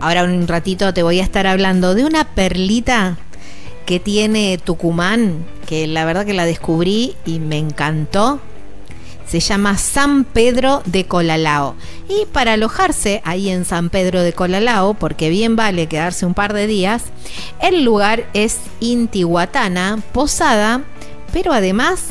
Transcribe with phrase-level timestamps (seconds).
[0.00, 3.18] Ahora un ratito te voy a estar hablando de una perlita
[3.84, 8.40] que tiene Tucumán, que la verdad que la descubrí y me encantó.
[9.26, 11.76] Se llama San Pedro de Colalao.
[12.08, 16.54] Y para alojarse ahí en San Pedro de Colalao, porque bien vale quedarse un par
[16.54, 17.04] de días,
[17.60, 20.82] el lugar es Intihuatana, posada,
[21.32, 22.06] pero además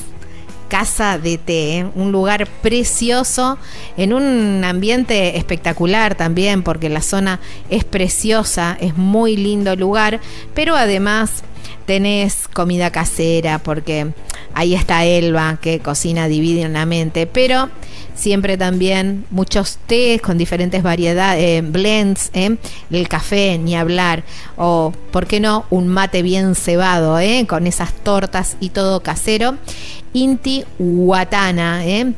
[0.70, 1.88] Casa de Té, ¿eh?
[1.96, 3.58] un lugar precioso,
[3.98, 7.40] en un ambiente espectacular también, porque la zona
[7.70, 10.22] es preciosa, es muy lindo lugar,
[10.54, 11.44] pero además
[11.86, 14.12] tenés comida casera, porque
[14.54, 17.70] ahí está Elba, que cocina divinamente, pero
[18.20, 22.58] siempre también muchos tés con diferentes variedades, eh, blends, eh,
[22.92, 24.24] el café, ni hablar,
[24.58, 29.56] o, ¿por qué no?, un mate bien cebado, eh, con esas tortas y todo casero.
[30.14, 32.14] Inti Huatana, ¿eh?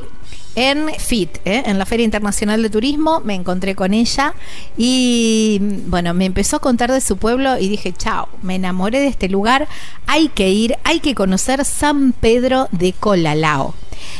[0.53, 1.63] en FIT, ¿eh?
[1.65, 4.35] en la Feria Internacional de Turismo, me encontré con ella
[4.77, 9.07] y bueno, me empezó a contar de su pueblo y dije, chao, me enamoré de
[9.07, 9.67] este lugar,
[10.05, 13.73] hay que ir, hay que conocer San Pedro de Colalao.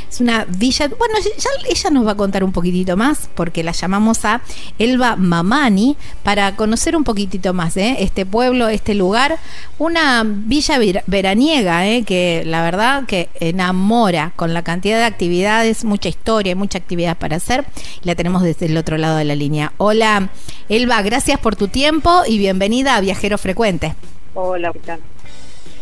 [0.09, 3.71] Es una villa, bueno, ya ella nos va a contar un poquitito más porque la
[3.71, 4.41] llamamos a
[4.79, 7.97] Elba Mamani para conocer un poquitito más ¿eh?
[7.99, 9.39] este pueblo, este lugar,
[9.79, 12.03] una villa veraniega ¿eh?
[12.03, 17.38] que la verdad que enamora con la cantidad de actividades, mucha historia, mucha actividad para
[17.38, 17.65] hacer.
[18.03, 19.73] La tenemos desde el otro lado de la línea.
[19.77, 20.29] Hola,
[20.69, 23.95] Elba, gracias por tu tiempo y bienvenida a Viajero Frecuente.
[24.33, 25.00] Hola, ¿qué tal?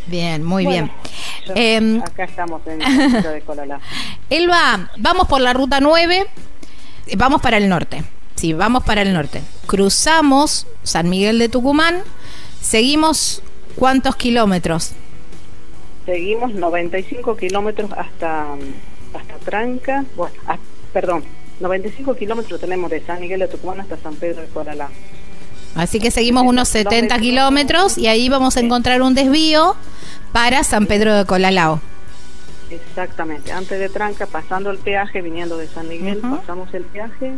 [0.07, 0.91] Bien, muy bien.
[1.55, 3.79] Em, acá estamos en el de Cololá.
[4.29, 6.27] Elba, vamos por la ruta 9,
[7.17, 8.03] vamos para el norte.
[8.35, 9.41] Sí, vamos para el norte.
[9.67, 12.01] Cruzamos San Miguel de Tucumán,
[12.59, 13.43] seguimos
[13.75, 14.93] cuántos kilómetros?
[16.05, 18.47] Seguimos 95 kilómetros hasta,
[19.13, 20.57] hasta Tranca, bueno, ah,
[20.91, 21.23] perdón,
[21.59, 24.89] 95 kilómetros tenemos de San Miguel de Tucumán hasta San Pedro de Coralá.
[25.75, 29.75] Así que seguimos unos 70 kilómetros y ahí vamos a encontrar un desvío
[30.31, 31.79] para San Pedro de Colalao.
[32.69, 37.33] Exactamente, antes de Tranca, pasando el peaje, viniendo de San Miguel, pasamos el peaje,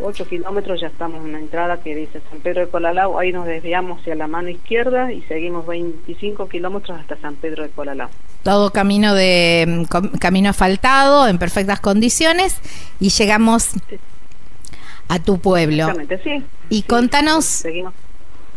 [0.00, 3.46] 8 kilómetros ya estamos en la entrada que dice San Pedro de Colalao, ahí nos
[3.46, 8.10] desviamos hacia la mano izquierda y seguimos 25 kilómetros hasta San Pedro de Colalao.
[8.42, 9.86] Todo camino de
[10.20, 12.56] camino asfaltado, en perfectas condiciones,
[13.00, 13.70] y llegamos
[15.12, 15.88] a tu pueblo.
[16.24, 16.42] Sí.
[16.70, 17.66] Y contanos,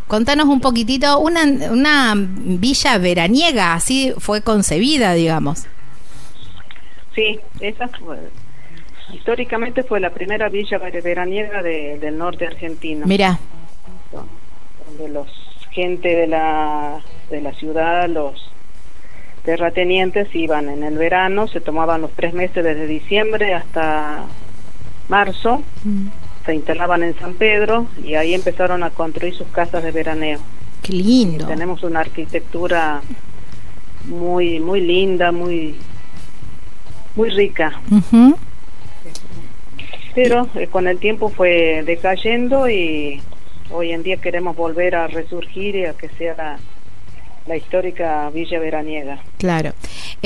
[0.08, 5.68] contanos un poquitito, una, una villa veraniega, así fue concebida, digamos.
[7.14, 8.18] Sí, esa fue,
[9.12, 13.06] históricamente fue la primera villa veraniega del norte argentino.
[13.06, 13.38] Mira.
[14.88, 15.28] Donde los
[15.72, 18.50] gente de la, de la ciudad, los
[19.44, 24.24] terratenientes iban en el verano, se tomaban los tres meses desde diciembre hasta
[25.10, 25.62] marzo.
[25.84, 26.08] Mm
[26.46, 30.40] se instalaban en San Pedro y ahí empezaron a construir sus casas de veraneo.
[30.82, 31.48] Qué lindo.
[31.48, 33.02] tenemos una arquitectura
[34.06, 35.76] muy muy linda, muy
[37.16, 37.82] muy rica.
[40.14, 43.22] Pero eh, con el tiempo fue decayendo y
[43.72, 46.60] hoy en día queremos volver a resurgir y a que sea la,
[47.48, 49.20] la histórica Villa Veraniega.
[49.38, 49.74] Claro.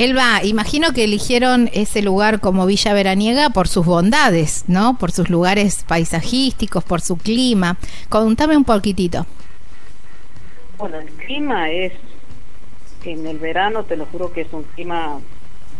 [0.00, 4.96] Elba, imagino que eligieron ese lugar como Villa Veraniega por sus bondades, ¿no?
[4.96, 7.76] Por sus lugares paisajísticos, por su clima.
[8.08, 9.26] Contame un poquitito.
[10.78, 11.92] Bueno, el clima es,
[13.04, 15.20] en el verano, te lo juro que es un clima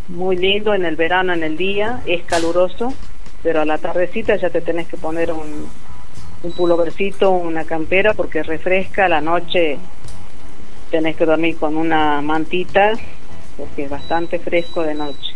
[0.08, 2.93] muy lindo, en el verano, en el día, es caluroso,
[3.43, 5.67] pero a la tardecita ya te tenés que poner un,
[6.43, 9.78] un pulovercito, una campera, porque refresca, la noche
[10.90, 12.93] tenés que dormir con una mantita
[13.61, 15.35] porque es bastante fresco de noche.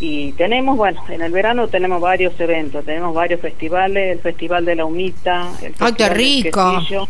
[0.00, 4.76] Y tenemos, bueno, en el verano tenemos varios eventos, tenemos varios festivales, el Festival de
[4.76, 6.74] la Humita, el ¡Ay, qué Festival del rico!
[6.78, 7.08] Quesillo,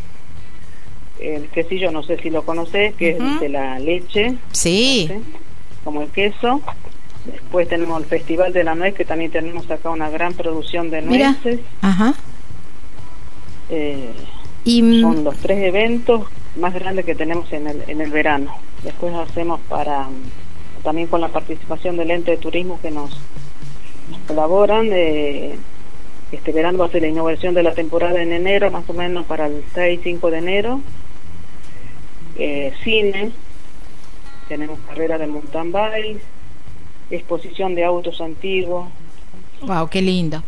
[1.21, 3.27] el quesillo, no sé si lo conoces, que Ujú.
[3.35, 5.09] es de la leche, Sí.
[5.11, 5.15] ¿sí?
[5.85, 6.61] como el queso.
[7.25, 11.03] Después tenemos el Festival de la Nuez, que también tenemos acá una gran producción de
[11.03, 11.31] Mira.
[11.33, 11.61] nueces.
[11.81, 12.15] Ajá.
[13.71, 14.11] Eh,
[14.65, 16.25] Y mm, son los tres eventos
[16.56, 18.54] más grandes que tenemos en el, en el verano.
[18.82, 20.08] Después hacemos para
[20.82, 23.19] también con la participación del ente de turismo que nos,
[24.26, 24.88] colaboran.
[24.93, 25.56] eh,
[26.31, 29.26] este verano va a ser la inauguración de la temporada en enero, más o menos
[29.26, 30.81] para el 6 y 5 de enero.
[32.37, 33.32] Eh, cine,
[34.49, 36.22] tenemos carrera de mountain bike,
[37.10, 38.88] exposición de autos antiguos,
[39.62, 40.43] Wow, qué lindo.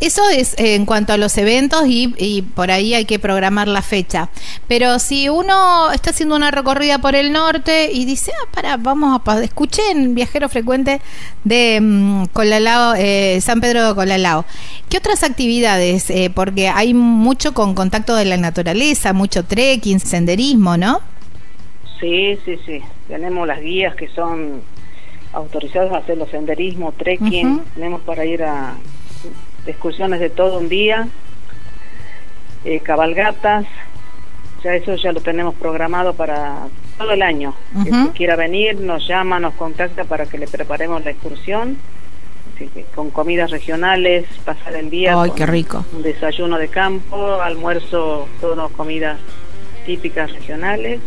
[0.00, 3.68] Eso es eh, en cuanto a los eventos y, y por ahí hay que programar
[3.68, 4.28] la fecha.
[4.66, 9.14] Pero si uno está haciendo una recorrida por el norte y dice, ah, para, vamos
[9.14, 9.22] a...
[9.22, 11.00] pa- Escuché en Viajero Frecuente
[11.44, 14.44] de mm, Colalao, eh, San Pedro de Colalao.
[14.88, 16.10] ¿Qué otras actividades?
[16.10, 21.00] Eh, porque hay mucho con contacto de la naturaleza, mucho trekking, senderismo, ¿no?
[22.00, 22.80] Sí, sí, sí.
[23.06, 24.60] Tenemos las guías que son
[25.36, 27.60] autorizadas a hacer los senderismo, trekking.
[27.74, 28.74] Tenemos para ir a
[29.66, 31.08] excursiones de todo un día,
[32.64, 33.66] eh, cabalgatas.
[34.64, 37.54] Ya eso ya lo tenemos programado para todo el año.
[37.76, 41.76] El que quiera venir nos llama, nos contacta para que le preparemos la excursión.
[42.54, 45.20] Así que con comidas regionales, pasar el día.
[45.20, 45.84] Ay, qué rico.
[45.92, 49.18] Un desayuno de campo, almuerzo, todo comidas
[49.84, 51.00] típicas regionales.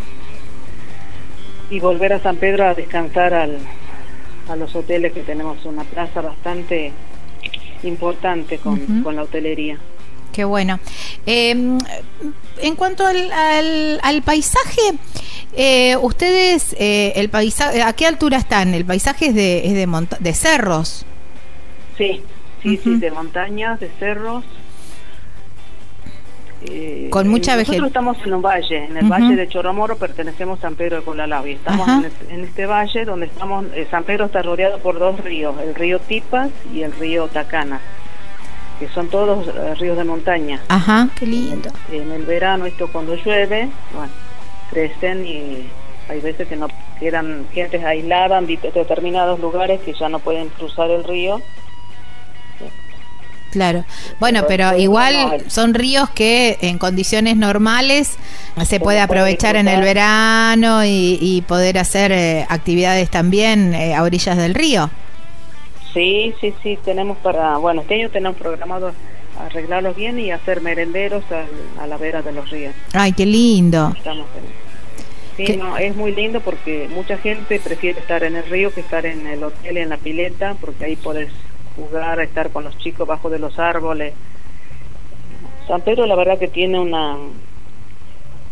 [1.72, 3.58] Y volver a San Pedro a descansar al,
[4.50, 6.92] a los hoteles que tenemos una plaza bastante
[7.84, 9.78] importante con, con la hotelería.
[10.34, 10.80] Qué bueno.
[11.26, 11.52] Eh,
[12.62, 14.82] en cuanto al, al, al paisaje,
[15.56, 18.74] eh, ustedes, eh, el paisaje, ¿a qué altura están?
[18.74, 21.06] El paisaje es de, es de, monta- de cerros.
[21.98, 22.22] Sí,
[22.64, 24.44] sí, sí, de montañas, de cerros.
[26.62, 30.60] Eh, Con mucha Nosotros vege- estamos en un valle, en el valle de Choromoro, pertenecemos
[30.60, 33.88] a San Pedro de Colalao y estamos en, es- en este valle donde estamos, eh,
[33.90, 37.80] San Pedro está rodeado por dos ríos, el río Tipas y el río Tacana,
[38.78, 40.60] que son todos eh, ríos de montaña.
[40.68, 41.70] Ajá, qué lindo.
[41.92, 44.12] En el verano esto cuando llueve, bueno,
[44.70, 45.66] crecen y
[46.10, 46.68] hay veces que no
[47.00, 51.40] quedan gentes aisladas en determinados lugares que ya no pueden cruzar el río.
[53.52, 53.84] Claro.
[54.20, 58.16] Bueno, pero igual son ríos que en condiciones normales
[58.66, 64.04] se puede aprovechar en el verano y, y poder hacer eh, actividades también eh, a
[64.04, 64.90] orillas del río.
[65.94, 68.92] Sí, sí, sí, tenemos para, bueno, este año tenemos programado
[69.40, 72.76] arreglarlos bien y hacer merenderos al- a, la vera de los ríos.
[72.94, 73.94] Ay, qué lindo.
[73.98, 74.70] Estamos en-
[75.46, 79.06] Sí, no, es muy lindo porque mucha gente prefiere estar en el río que estar
[79.06, 81.30] en el hotel, en la pileta, porque ahí puedes
[81.80, 84.14] jugar, estar con los chicos bajo de los árboles.
[85.68, 87.16] San Pedro la verdad que tiene una...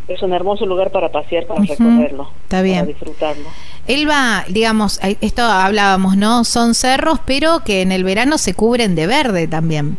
[0.07, 2.77] Es un hermoso lugar para pasear, para Ujú, recorrerlo, está bien.
[2.77, 3.49] para disfrutarlo.
[3.87, 6.45] Elba, digamos, esto hablábamos, ¿no?
[6.45, 9.97] Son cerros, pero que en el verano se cubren de verde también.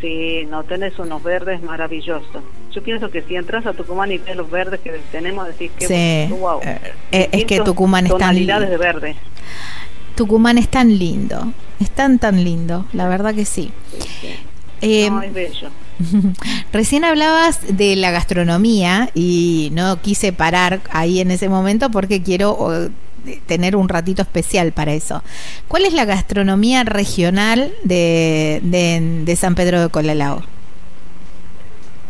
[0.00, 2.42] Sí, no tenés unos verdes maravillosos.
[2.72, 5.86] Yo pienso que si entras a Tucumán y ves los verdes que tenemos, decís que
[5.86, 6.60] Sí, wow.
[6.62, 6.78] eh,
[7.12, 9.16] eh, es que Tucumán es tan tonalidades de verde.
[10.18, 13.70] Tucumán es tan lindo, es tan, tan lindo, la verdad que sí.
[14.80, 15.70] Eh, no, es bello.
[16.72, 22.50] Recién hablabas de la gastronomía y no quise parar ahí en ese momento porque quiero
[22.50, 22.88] oh,
[23.46, 25.22] tener un ratito especial para eso.
[25.68, 30.42] ¿Cuál es la gastronomía regional de, de, de San Pedro de Colalao?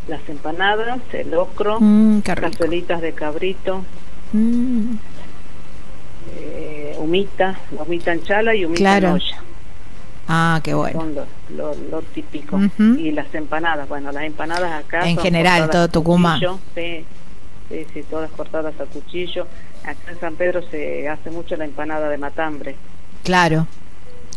[0.09, 3.85] Las empanadas, el locro, Mm, cazuelitas de cabrito,
[4.33, 4.99] Mm, eh,
[7.09, 9.09] humita, la humita en chala y humita Claro.
[9.09, 9.39] en olla.
[10.29, 11.01] Ah, qué bueno.
[11.01, 12.57] Son lo, lo, lo típico.
[12.57, 12.83] Ujú.
[12.99, 15.09] Y las empanadas, bueno, las empanadas acá.
[15.09, 16.39] En son general, todo Tucumán.
[16.75, 17.05] Sí,
[17.71, 19.47] sí, sí, todas cortadas a cuchillo.
[19.85, 22.77] Acá en San Pedro se hace mucho la empanada de matambre.
[23.25, 23.67] Claro.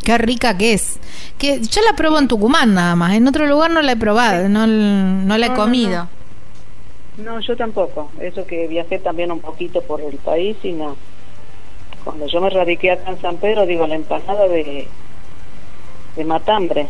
[0.03, 0.97] Qué rica que es.
[1.37, 3.13] Que yo la pruebo en Tucumán nada más.
[3.13, 6.07] En otro lugar no la he probado, no, no la he No, no, comido.
[7.17, 8.09] No, yo tampoco.
[8.21, 10.95] Eso que viajé también un poquito por el país y no.
[12.03, 14.87] Cuando yo me radiqué acá en San Pedro, digo, la empanada de,
[16.15, 16.87] de matambre.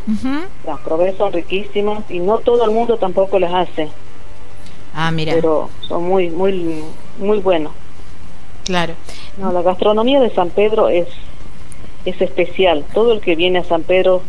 [0.65, 3.89] Las probé, son riquísimas y no todo el mundo tampoco las hace,
[4.93, 5.33] Ah, mira.
[5.33, 6.83] pero son muy, muy,
[7.17, 7.71] muy buenos.
[8.65, 8.93] Claro.
[9.37, 11.07] No, la gastronomía de San Pedro es,
[12.05, 12.85] es especial.
[12.93, 14.21] Todo el que viene a San Pedro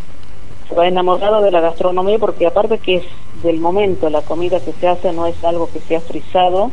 [0.69, 3.05] se va enamorado de la gastronomía porque aparte que es
[3.43, 6.71] del momento, la comida que se hace no es algo que se ha frisado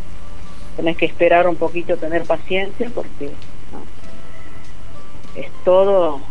[0.76, 3.32] tenés que esperar un poquito, tener paciencia, porque
[5.42, 6.22] es todo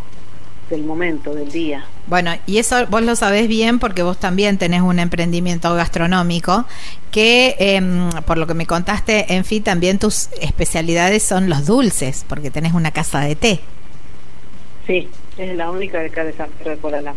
[0.70, 1.84] del momento, del día.
[2.06, 6.66] Bueno, y eso vos lo sabés bien porque vos también tenés un emprendimiento gastronómico
[7.10, 12.24] que, em, por lo que me contaste, en fin, también tus especialidades son los dulces,
[12.28, 13.60] porque tenés una casa de té.
[14.86, 17.14] Sí, es la única de acá de San Pedro de Colalá.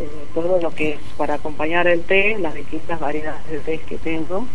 [0.00, 3.98] Eh, todo lo que es para acompañar el té, las distintas variedades de té que
[3.98, 4.46] tengo,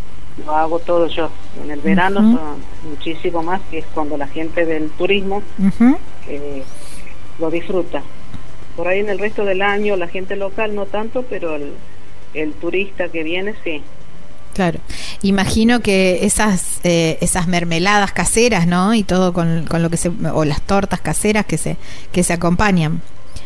[0.45, 1.29] lo hago todo yo.
[1.63, 5.43] En el verano son muchísimo más, que es cuando la gente del turismo
[6.27, 6.63] eh,
[7.39, 8.01] lo disfruta.
[8.75, 11.73] Por ahí en el resto del año la gente local no tanto, pero el,
[12.33, 13.83] el turista que viene sí.
[14.53, 14.79] Claro.
[15.23, 18.93] Imagino que esas eh, esas mermeladas caseras, ¿no?
[18.93, 21.77] Y todo con, con, lo que se o las tortas caseras que se
[22.11, 23.01] que se acompañan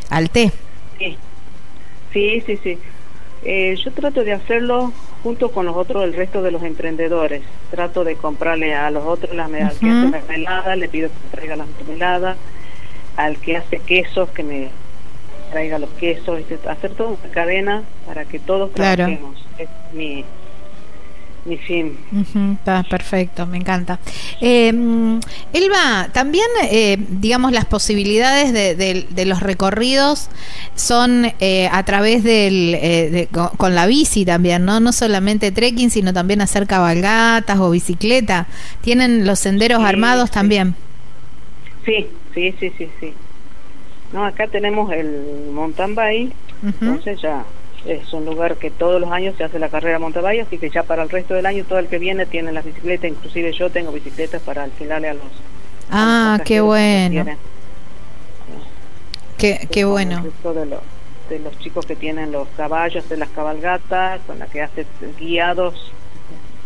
[0.09, 0.51] al té.
[0.99, 1.17] Sí.
[2.13, 2.77] Sí, sí, sí.
[3.43, 4.91] Eh, yo trato de hacerlo
[5.23, 7.41] junto con los otros, el resto de los emprendedores.
[7.71, 12.37] Trato de comprarle a los otros las mermeladas, le pido que me traiga las mermeladas,
[13.15, 14.69] al que hace quesos que me
[15.51, 19.43] traiga los quesos, hacer toda una cadena para que todos trabajemos.
[19.57, 20.23] Es mi,
[21.47, 21.97] mi fin.
[22.59, 23.99] está perfecto, me encanta.
[24.41, 24.67] Eh,
[25.53, 30.29] Elba, también, eh, digamos, las posibilidades de, los recorridos
[30.75, 34.79] son eh, a través del, eh, con la bici también, ¿no?
[34.79, 38.47] No solamente trekking, sino también hacer cabalgatas o bicicleta.
[38.81, 40.75] ¿Tienen los senderos armados también?
[41.85, 43.13] Sí, sí, sí, sí, sí.
[44.11, 47.45] No, acá tenemos el mountain bike, entonces ya
[47.87, 50.83] es un lugar que todos los años se hace la carrera bike, así que ya
[50.83, 53.91] para el resto del año todo el que viene tiene las bicicletas, inclusive yo tengo
[53.91, 55.23] bicicletas para alquilarle a los...
[55.89, 57.25] Ah, qué bueno.
[59.37, 60.23] Qué, qué bueno.
[60.43, 60.81] De los,
[61.29, 64.85] de los chicos que tienen los caballos de las cabalgatas, con las que hacen
[65.17, 65.93] guiados,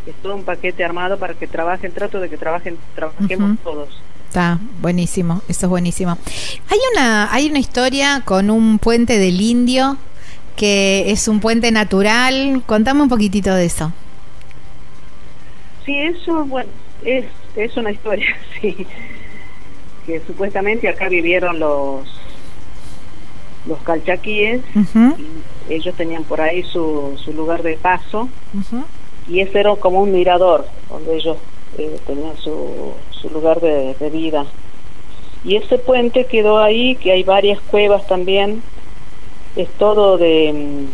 [0.07, 4.01] es todo un paquete armado para que trabajen, trato de que trabajen, trabajemos todos.
[4.27, 6.17] Está buenísimo, eso es buenísimo.
[6.69, 9.97] Hay una, hay una historia con un puente del indio
[10.55, 12.63] que es un puente natural.
[12.65, 13.91] Contame un poquitito de eso.
[15.86, 16.70] Sí, eso, bueno,
[17.03, 18.27] es, es una historia,
[18.62, 18.86] sí.
[20.05, 22.22] Que supuestamente acá vivieron los
[23.67, 24.62] los calchaquíes
[25.67, 28.27] y ellos tenían por ahí su, su lugar de paso
[29.27, 31.38] y ese era como un mirador donde ellos
[31.77, 34.46] eh, tenían su, su lugar de, vida.
[35.43, 38.62] Y ese puente quedó ahí, que hay varias cuevas también,
[39.55, 40.86] es todo de,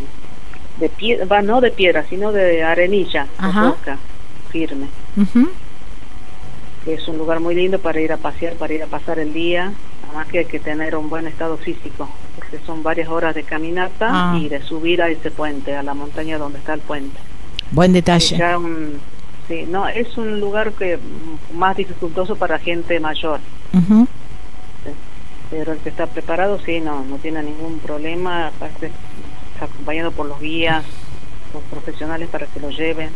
[0.78, 3.98] de piedra, no de piedra, sino de arenilla, de roca,
[4.50, 4.88] firme.
[6.84, 9.32] que es un lugar muy lindo para ir a pasear, para ir a pasar el
[9.32, 9.72] día,
[10.04, 14.08] además que hay que tener un buen estado físico, porque son varias horas de caminata
[14.10, 14.38] ah.
[14.38, 17.18] y de subir a ese puente, a la montaña donde está el puente.
[17.70, 18.38] Buen detalle.
[19.48, 20.98] Sí, no, es un lugar que
[21.54, 23.40] más dificultoso para gente mayor.
[23.72, 24.06] Pero
[25.62, 28.48] el que está preparado, sí, no, no tiene ningún problema.
[28.48, 28.90] Aparte,
[29.52, 30.84] está acompañado por los guías,
[31.52, 33.10] los profesionales para que lo lleven.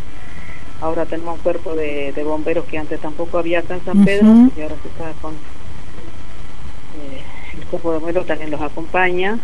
[0.80, 4.60] Ahora tenemos un cuerpo de, bomberos que antes tampoco había acá en San Pedro, y
[4.62, 5.34] ahora se está con.
[5.34, 7.22] Eh,
[7.58, 9.38] el cuerpo de bomberos también los acompaña.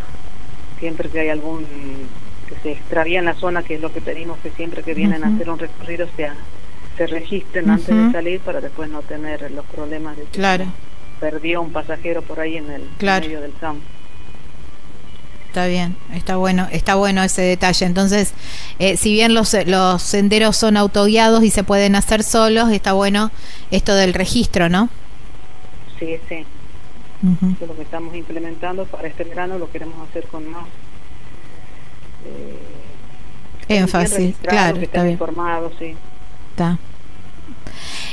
[0.81, 1.65] Siempre que hay algún
[2.49, 5.23] que se extravía en la zona, que es lo que pedimos que siempre que vienen
[5.23, 6.35] a hacer un recorrido sea
[6.99, 10.65] se registren antes de salir para después no tener los problemas de claro.
[11.21, 13.83] Perdió un pasajero por ahí en el medio del campo.
[15.49, 17.87] Está bien, está bueno, está bueno ese detalle.
[17.87, 18.35] Entonces,
[18.79, 23.31] eh, si bien los, los senderos son autoguiados y se pueden hacer solos, está bueno
[23.71, 24.91] esto del registro, ¿no?
[25.99, 26.45] Sí, sí.
[27.61, 30.67] es lo que estamos implementando para este verano, lo queremos hacer con más
[32.27, 32.59] eh,
[33.69, 35.13] énfasis, claro, está bien.
[35.15, 35.97] informado, sí.
[36.51, 36.79] Está.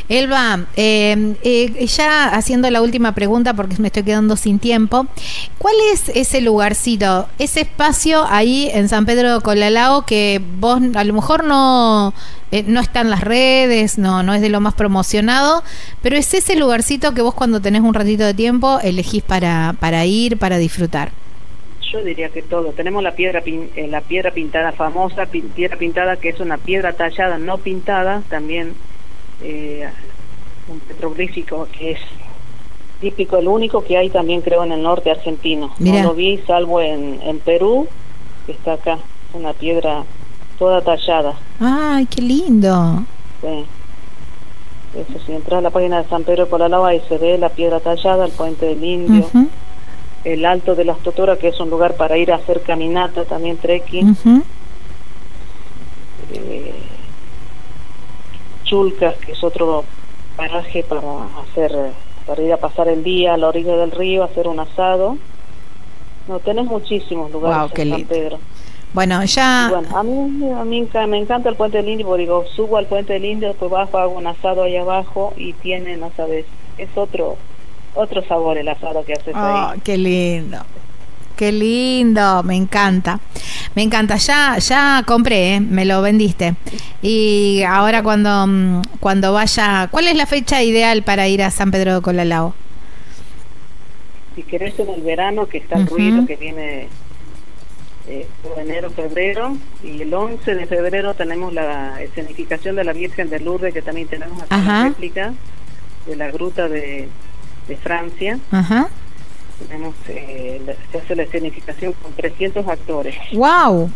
[0.07, 5.07] Elba, eh, eh, ya haciendo la última pregunta porque me estoy quedando sin tiempo,
[5.57, 11.03] ¿cuál es ese lugarcito, ese espacio ahí en San Pedro de Colalao que vos a
[11.03, 12.13] lo mejor no,
[12.51, 15.63] eh, no está en las redes, no, no es de lo más promocionado,
[16.03, 20.05] pero es ese lugarcito que vos cuando tenés un ratito de tiempo elegís para, para
[20.05, 21.11] ir, para disfrutar?
[21.91, 22.73] Yo diría que todo.
[22.73, 23.41] Tenemos la piedra,
[23.89, 28.73] la piedra pintada famosa, piedra pintada que es una piedra tallada, no pintada, también
[29.41, 29.89] eh,
[30.67, 31.99] un petroglífico que es
[32.99, 35.73] típico, el único que hay también creo en el norte argentino.
[35.79, 37.87] No lo vi salvo en, en Perú,
[38.45, 38.99] que está acá,
[39.33, 40.03] una piedra
[40.57, 41.33] toda tallada.
[41.59, 43.03] ¡Ay, qué lindo!
[43.41, 43.65] Sí.
[44.95, 47.49] Eso, si entras a la página de San Pedro de Colalao, ahí se ve la
[47.49, 49.27] piedra tallada, el puente del Indio,
[50.23, 53.57] el Alto de las Totoras, que es un lugar para ir a hacer caminata, también
[53.57, 54.15] trekking
[58.65, 59.85] Chulcas, que es otro
[60.35, 61.01] paraje para
[61.41, 61.71] hacer,
[62.27, 65.17] para ir a pasar el día a la orilla del río, hacer un asado.
[66.27, 68.39] No, tenés muchísimos lugares en San Pedro.
[68.93, 69.67] Bueno, ya...
[69.69, 72.87] Bueno, a mí, a mí me encanta el Puente del Indio, porque digo, subo al
[72.87, 76.45] Puente del Indio, después bajo, hago un asado ahí abajo y tiene, no sabes,
[76.77, 77.37] es otro
[77.95, 80.59] otro sabor el asado que haces oh, Qué lindo.
[81.35, 83.19] Qué lindo, me encanta.
[83.75, 84.15] Me encanta.
[84.15, 85.59] Ya ya compré, ¿eh?
[85.59, 86.55] me lo vendiste.
[87.01, 91.71] Y ahora cuando mm, cuando vaya, ¿cuál es la fecha ideal para ir a San
[91.71, 92.55] Pedro de Colalao?
[94.35, 96.87] Si querés en el verano, que está el ruido que viene
[98.07, 103.29] eh, por enero, febrero, y el 11 de febrero tenemos la escenificación de la Virgen
[103.29, 105.33] de Lourdes, que también tenemos una réplica
[106.05, 107.07] de la gruta de,
[107.67, 108.39] de Francia.
[108.51, 108.89] Ajá.
[109.59, 113.15] Tenemos, eh, se hace la escenificación con 300 actores.
[113.33, 113.89] ¡Wow!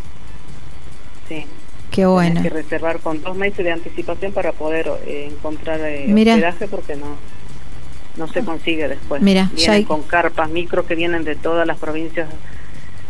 [1.28, 1.44] Sí.
[1.90, 2.40] Qué bueno.
[2.40, 6.96] Hay que reservar con dos meses de anticipación para poder eh, encontrar eh, hospedaje porque
[6.96, 7.16] no
[8.16, 9.22] no se consigue después.
[9.22, 12.28] Mira, vienen con carpas micro que vienen de todas las provincias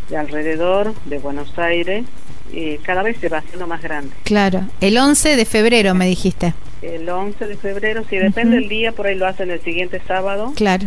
[0.08, 2.04] de alrededor, de Buenos Aires,
[2.52, 4.10] y cada vez se va haciendo más grande.
[4.24, 6.54] Claro, el 11 de febrero me dijiste.
[6.82, 10.52] El 11 de febrero, si depende del día, por ahí lo hacen el siguiente sábado.
[10.56, 10.86] Claro.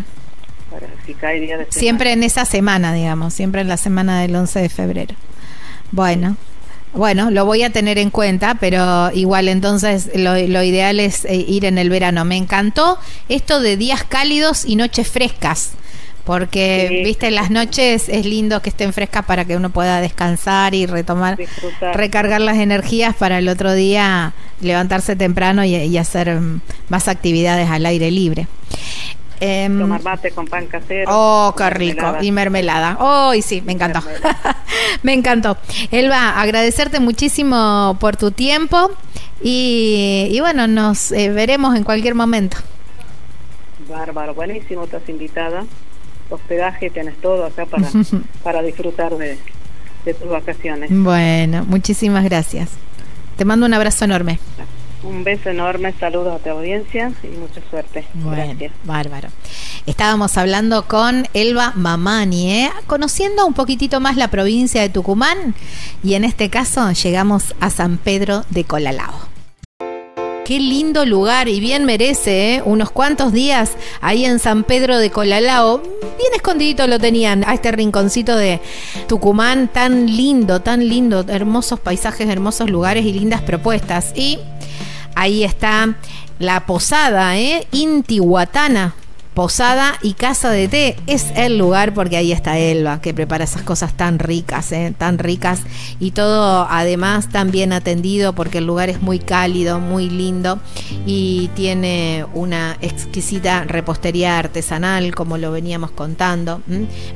[0.74, 4.36] Para si cae día de Siempre en esa semana, digamos, siempre en la semana del
[4.36, 5.16] 11 de febrero.
[5.92, 6.36] Bueno.
[6.94, 11.66] Bueno, lo voy a tener en cuenta, pero igual entonces lo, ideal es eh, ir
[11.66, 12.24] en el verano.
[12.24, 13.00] Me encantó
[13.30, 15.72] esto de días cálidos y noches frescas
[16.24, 20.86] porque viste las noches es lindo que estén frescas para que uno pueda descansar y
[20.86, 21.38] retomar
[21.94, 27.86] recargar las energías para el otro día levantarse temprano y, hacer mm, más actividades al
[27.86, 28.48] aire libre
[29.44, 31.12] em, Tomar mate con pan casero.
[31.12, 32.18] Oh, qué rico.
[32.22, 32.98] Y mermelada.
[33.00, 34.02] Oh, y sí, me encantó.
[35.04, 35.58] me encantó.
[35.92, 38.92] Elba, agradecerte muchísimo por tu tiempo
[39.42, 42.58] y, bueno, nos eh, veremos en cualquier momento.
[43.90, 45.66] Bárbaro, buenísimo, estás invitada
[46.34, 47.88] hospedaje, tienes todo acá para,
[48.44, 49.38] para disfrutar de,
[50.14, 50.90] tus vacaciones.
[50.92, 52.72] Bueno, muchísimas gracias.
[53.38, 54.40] Te mando un abrazo enorme.
[55.04, 58.06] Un beso enorme, saludos a tu audiencia y mucha suerte.
[58.14, 58.54] Bueno,
[58.86, 59.30] bárbaro.
[59.86, 62.72] Estábamos hablando con Elba Mamani, ¿eh?
[62.88, 65.56] conociendo un poquitito más la provincia de Tucumán
[66.04, 69.34] y en este caso llegamos a San Pedro de Colalao.
[70.46, 72.62] Qué lindo lugar y bien merece, ¿eh?
[72.66, 75.78] Unos cuantos días ahí en San Pedro de Colalao.
[75.80, 78.60] Bien escondidito lo tenían a este rinconcito de
[79.08, 79.70] Tucumán.
[79.70, 81.24] Tan lindo, tan lindo.
[81.30, 84.12] Hermosos paisajes, hermosos lugares y lindas propuestas.
[84.18, 84.38] Y
[85.16, 85.96] ahí está
[86.40, 87.68] la posada, ¿eh?
[87.72, 88.96] Intihuatana.
[89.34, 93.64] Posada y Casa de Té es el lugar porque ahí está Elba, que prepara esas
[93.64, 94.94] cosas tan ricas, ¿eh?
[94.98, 95.62] tan ricas
[96.00, 100.60] y todo además tan bien atendido porque el lugar es muy cálido, muy lindo
[101.06, 106.62] y tiene una exquisita repostería artesanal como lo veníamos contando,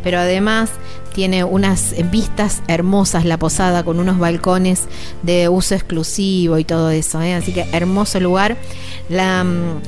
[0.03, 0.71] pero además
[1.13, 4.83] tiene unas vistas hermosas la posada con unos balcones
[5.23, 7.33] de uso exclusivo y todo eso, ¿eh?
[7.33, 8.57] así que hermoso lugar.
[9.09, 9.81] La mm,